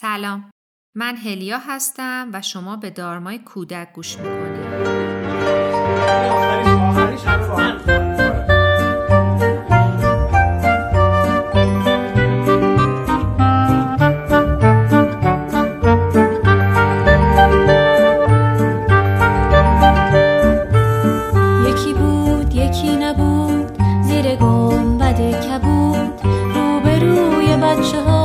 [0.00, 0.50] سلام.
[0.96, 4.58] من هلیا هستم و شما به دارمای کودک گوش می‌کنید.
[21.68, 26.20] یکی بود یکی نبود زیر گنبد کبود
[26.54, 28.17] روبروی بچه ها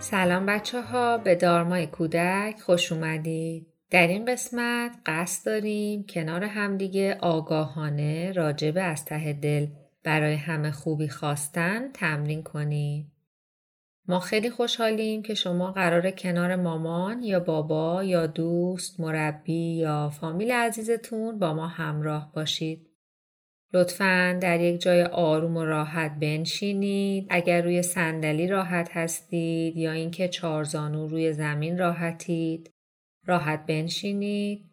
[0.00, 3.69] سلام بچه ها به دارمای کودک خوش اومدید.
[3.90, 9.66] در این قسمت قصد داریم کنار همدیگه آگاهانه راجب از ته دل
[10.04, 13.12] برای همه خوبی خواستن تمرین کنیم.
[14.08, 20.52] ما خیلی خوشحالیم که شما قرار کنار مامان یا بابا یا دوست، مربی یا فامیل
[20.52, 22.86] عزیزتون با ما همراه باشید.
[23.72, 30.28] لطفا در یک جای آروم و راحت بنشینید اگر روی صندلی راحت هستید یا اینکه
[30.28, 32.70] چارزانو روی زمین راحتید
[33.30, 34.64] راحت بنشینید.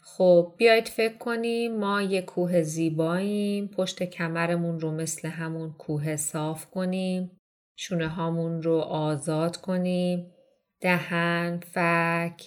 [0.00, 3.68] خب بیایید فکر کنیم ما یک کوه زیباییم.
[3.68, 7.40] پشت کمرمون رو مثل همون کوه صاف کنیم.
[7.76, 10.32] شونه هامون رو آزاد کنیم.
[10.80, 12.42] دهن، فک،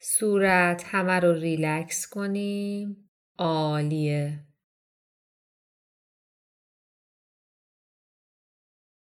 [0.00, 3.10] صورت همه رو ریلکس کنیم.
[3.38, 4.44] عالیه.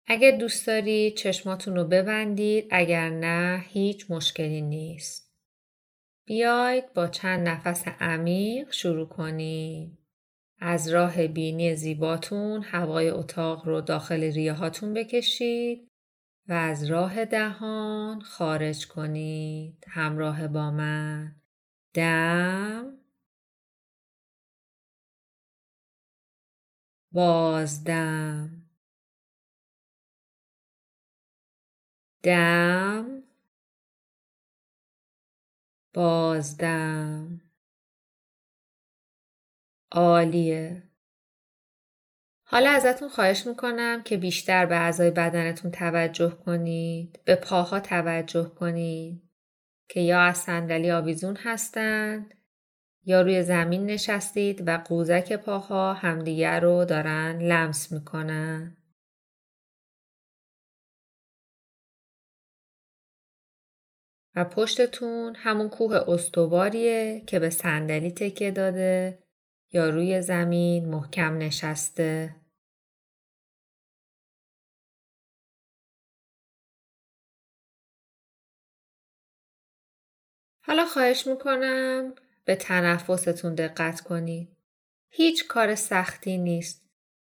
[0.06, 5.31] اگر دوست دارید چشماتون رو ببندید اگر نه هیچ مشکلی نیست.
[6.32, 9.98] بیایید با چند نفس عمیق شروع کنید.
[10.59, 15.91] از راه بینی زیباتون هوای اتاق رو داخل ریه هاتون بکشید
[16.48, 21.34] و از راه دهان خارج کنید همراه با من.
[21.94, 22.99] دم
[27.12, 28.62] بازدم
[32.22, 33.22] دم
[35.94, 37.41] بازدم.
[39.92, 40.82] عالیه.
[42.44, 49.22] حالا ازتون خواهش می‌کنم که بیشتر به اعضای بدنتون توجه کنید به پاها توجه کنید
[49.88, 52.34] که یا از صندلی آویزون هستند
[53.04, 58.76] یا روی زمین نشستید و قوزک پاها همدیگر رو دارن لمس می‌کنن.
[64.37, 69.19] و پشتتون همون کوه استواریه که به صندلی تکیه داده
[69.72, 72.37] یا روی زمین محکم نشسته.
[80.64, 82.14] حالا خواهش می‌کنم
[82.44, 84.56] به تنفستون دقت کنید.
[85.10, 86.82] هیچ کار سختی نیست.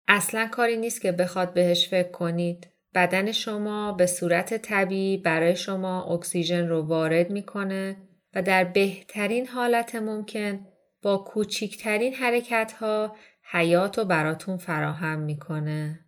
[0.07, 2.67] اصلا کاری نیست که بخواد بهش فکر کنید.
[2.93, 7.97] بدن شما به صورت طبیعی برای شما اکسیژن رو وارد می‌کنه
[8.35, 10.67] و در بهترین حالت ممکن
[11.01, 13.15] با کوچیکترین حرکت ها
[13.51, 16.05] حیات رو براتون فراهم می‌کنه.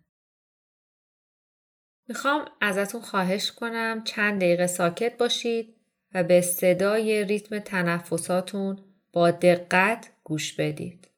[2.08, 5.76] می‌خوام ازتون خواهش کنم چند دقیقه ساکت باشید
[6.14, 8.78] و به صدای ریتم تنفساتون
[9.12, 11.13] با دقت گوش بدید.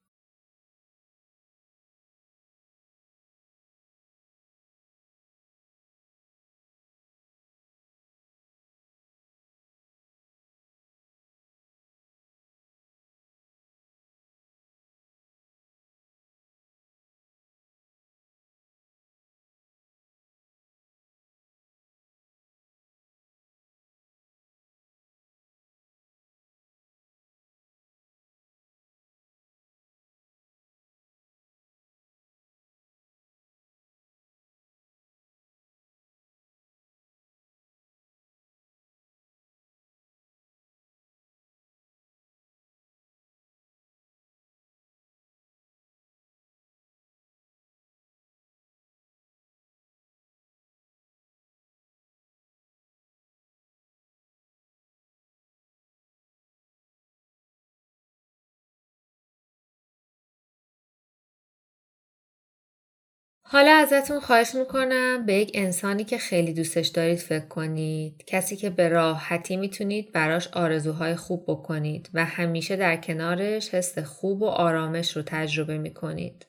[63.48, 68.24] حالا ازتون خواهش می‌کنم به یک انسانی که خیلی دوستش دارید فکر کنید.
[68.26, 74.42] کسی که به راحتی می‌تونید براش آرزوهای خوب بکنید و همیشه در کنارش حس خوب
[74.42, 76.46] و آرامش رو تجربه می‌کنید.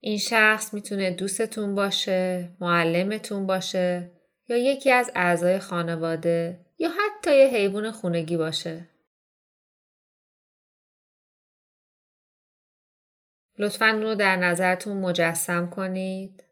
[0.00, 4.10] این شخص می‌تونه دوستتون باشه، معلمتون باشه
[4.48, 8.88] یا یکی از اعضای خانواده یا حتی یه حیوان خونگی باشه.
[13.58, 16.44] لطفا رو در نظرتون مجسم کنید.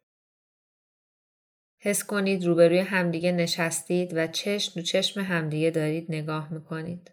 [1.78, 7.10] حس کنید روبروی همدیگه نشستید و چشم رو چشم همدیگه دارید نگاه می‌کنید.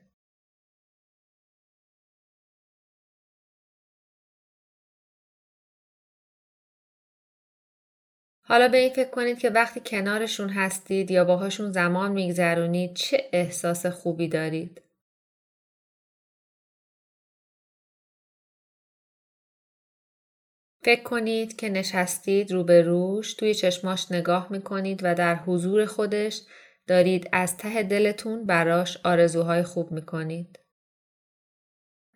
[8.42, 13.86] حالا به این فکر کنید که وقتی کنارشون هستید یا باهاشون زمان میگذرونید چه احساس
[13.86, 14.82] خوبی دارید.
[20.88, 26.42] فکر کنید که نشستید روبروش توی چشماش نگاه می‌کنید و در حضور خودش
[26.88, 30.60] دارید از ته دلتون براش آرزوهای خوب می‌کنید.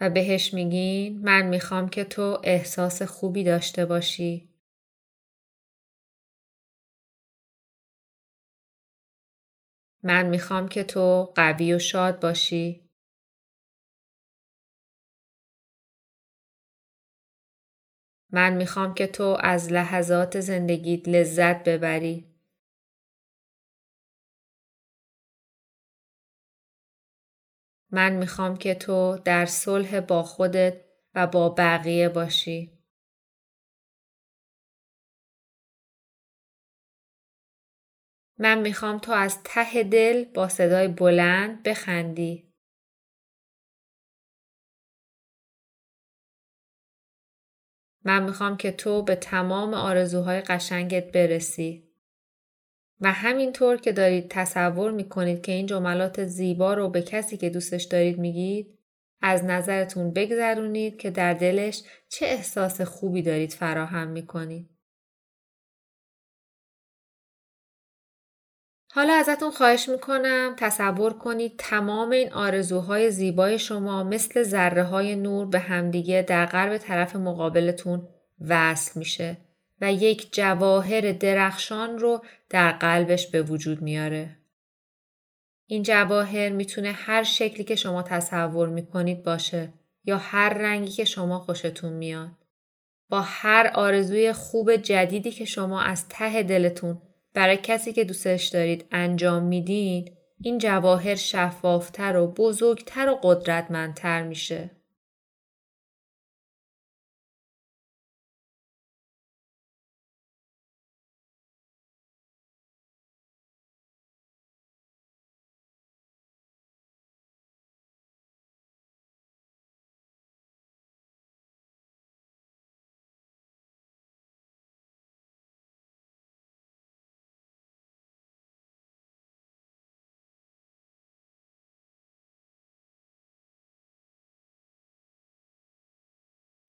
[0.02, 4.50] و بهش میگین من می‌خوام که تو احساس خوبی داشته باشی.
[10.04, 12.91] من می‌خوام که تو قوی و شاد باشی.
[18.32, 22.28] من می‌خوام که تو از لحظات زندگیت لذت ببری.
[27.92, 30.82] من می‌خوام که تو در صلح با خودت
[31.16, 32.78] و با بقیه باشی.
[38.40, 42.51] من می‌خوام تو از ته دل با صدای بلند بخندی.
[48.06, 51.92] من می‌خوام که تو به تمام آرزوهای قشنگت برسی.
[53.02, 57.84] و همینطور که دارید تصور می‌کنید که این جملات زیبا رو به کسی که دوستش
[57.84, 58.80] دارید میگید
[59.22, 64.71] از نظرتون بگذرونید که در دلش چه احساس خوبی دارید فراهم می‌کنید.
[68.94, 75.46] حالا ازتون خواهش می‌کنم تصور کنید تمام این آرزوهای زیبای شما مثل ذره های نور
[75.46, 78.08] به همدیگه در قلب طرف مقابلتون
[78.48, 79.38] وصل میشه
[79.82, 84.38] و یک جواهر درخشان رو در قلبش به وجود میاره.
[85.68, 89.74] این جواهر می‌تونه هر شکلی که شما تصور می‌کنید باشه
[90.06, 92.32] یا هر رنگی که شما خوشتون میاد.
[93.10, 97.02] با هر آرزوی خوب جدیدی که شما از ته دلتون
[97.34, 100.10] برای کسی که دوستش دارید انجام میدین
[100.42, 104.81] این جواهر شفافتر و بزرگتر و قدرتمندتر میشه.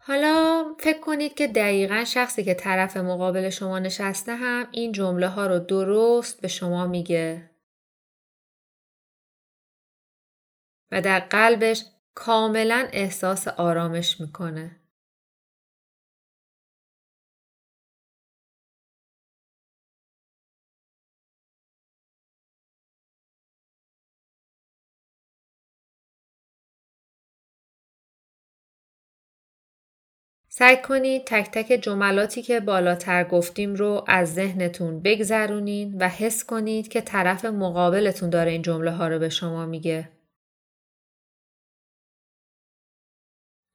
[0.05, 5.47] حالا فکر کنید که دقیقا شخصی که طرف مقابل شما نشسته هم این جمله ها
[5.47, 7.51] رو درست به شما میگه
[10.93, 14.82] و در قلبش کاملا احساس آرامش می‌کنه.
[30.55, 36.89] سعی کنید تک تک جملاتی که بالاتر گفتیم رو از ذهنتون بگذرونین و حس کنید
[36.89, 40.09] که طرف مقابلتون داره این جمله ها رو به شما میگه.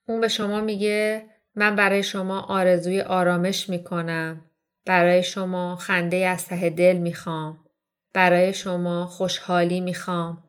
[0.07, 4.45] اون به شما میگه من برای شما آرزوی آرامش می‌کنم.
[4.85, 7.65] برای شما خنده از ته دل می‌خوام.
[8.13, 10.43] برای شما خوشحالی می‌خوام.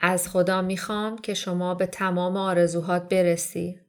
[0.00, 3.85] از خدا می‌خوام که شما به تمام آرزوهات برسی.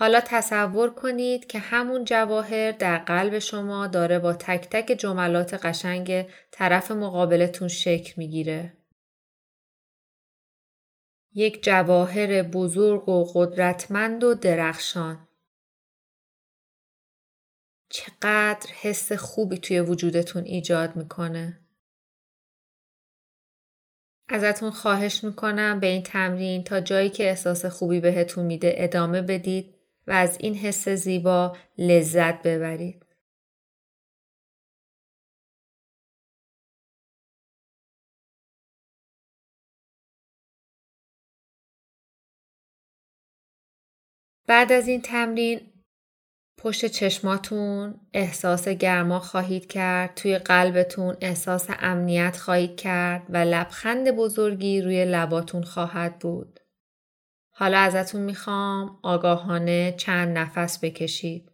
[0.00, 6.28] حالا تصور کنید که همون جواهر در قلب شما داره با تک تک جملات قشنگ
[6.50, 8.76] طرف مقابلتون شکل می‌گیره.
[11.34, 15.28] یک جواهر بزرگ و قدرتمند و درخشان.
[17.88, 21.60] چقدر حس خوبی توی وجودتون ایجاد می‌کنه.
[24.28, 29.79] ازتون خواهش می‌کنم به این تمرین تا جایی که احساس خوبی بهتون میده ادامه بدید
[30.10, 33.06] و از این حس زیبا لذت ببرید.
[44.46, 45.60] بعد از این تمرین
[46.58, 54.82] پشت چشماتون احساس گرما خواهید کرد توی قلبتون احساس امنیت خواهید کرد و لبخند بزرگی
[54.82, 56.59] روی لباتون خواهد بود.
[57.60, 61.52] حالا ازتون می‌خوام آگاهانه چند نفس بکشید.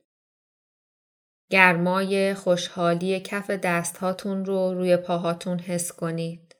[1.50, 6.56] گرمای خوشحالی کف دستهاتون رو روی پاهاتون حس کنید.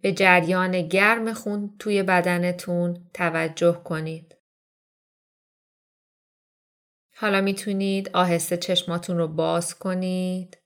[0.00, 4.36] به جریان گرم خون توی بدنتون توجه کنید.
[7.16, 10.59] حالا می‌تونید آهسته چشماتون رو باز کنید.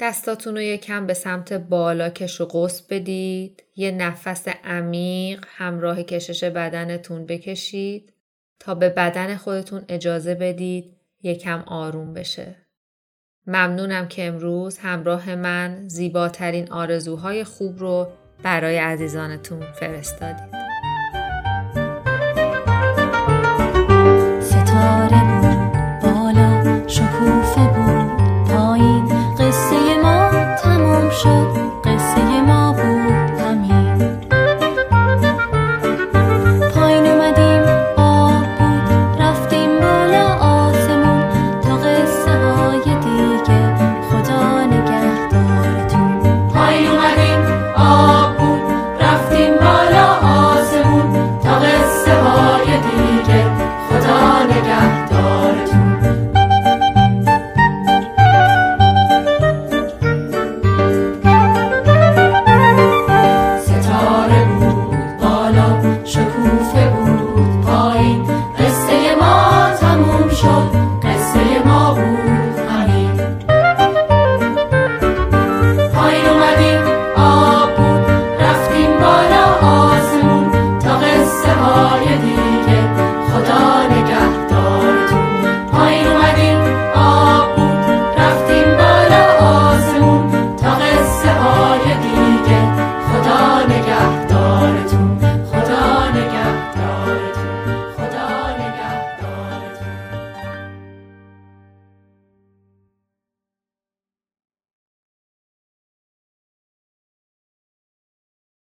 [0.00, 3.62] دستاتون رو یکم به سمت بالا کش و قص بدید.
[3.76, 8.12] یه نفس عمیق همراه کشش بدنتون بکشید
[8.60, 12.56] تا به بدن خودتون اجازه بدید یکم آروم بشه.
[13.46, 18.08] ممنونم که امروز همراه من زیباترین آرزوهای خوب رو
[18.42, 20.65] برای عزیزانتون فرستادید.